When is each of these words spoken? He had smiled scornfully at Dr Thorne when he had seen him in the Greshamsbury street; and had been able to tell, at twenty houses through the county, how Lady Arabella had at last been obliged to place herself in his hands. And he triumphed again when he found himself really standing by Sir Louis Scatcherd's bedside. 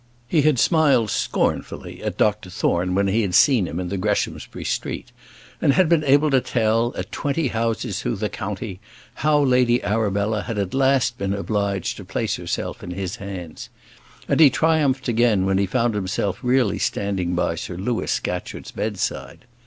He 0.27 0.41
had 0.41 0.57
smiled 0.57 1.11
scornfully 1.11 2.01
at 2.01 2.17
Dr 2.17 2.49
Thorne 2.49 2.95
when 2.95 3.07
he 3.07 3.21
had 3.21 3.35
seen 3.35 3.67
him 3.67 3.79
in 3.79 3.89
the 3.89 3.99
Greshamsbury 3.99 4.65
street; 4.65 5.11
and 5.61 5.73
had 5.73 5.87
been 5.89 6.03
able 6.05 6.31
to 6.31 6.41
tell, 6.41 6.91
at 6.97 7.11
twenty 7.11 7.49
houses 7.49 8.01
through 8.01 8.15
the 8.15 8.27
county, 8.27 8.79
how 9.13 9.39
Lady 9.39 9.83
Arabella 9.83 10.41
had 10.41 10.57
at 10.57 10.73
last 10.73 11.19
been 11.19 11.35
obliged 11.35 11.97
to 11.97 12.03
place 12.03 12.37
herself 12.37 12.81
in 12.81 12.89
his 12.89 13.17
hands. 13.17 13.69
And 14.27 14.39
he 14.39 14.49
triumphed 14.49 15.07
again 15.07 15.45
when 15.45 15.59
he 15.59 15.67
found 15.67 15.93
himself 15.93 16.39
really 16.41 16.79
standing 16.79 17.35
by 17.35 17.53
Sir 17.53 17.77
Louis 17.77 18.09
Scatcherd's 18.09 18.71
bedside. 18.71 19.45